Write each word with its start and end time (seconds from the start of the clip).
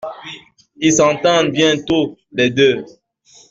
Ils 0.77 0.93
s’entendent 0.93 1.51
bien 1.51 1.75
tous 1.87 2.17
les 2.31 2.49
deux. 2.49 2.83